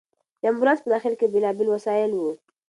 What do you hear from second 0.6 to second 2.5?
په داخل کې بېلابېل وسایل وو.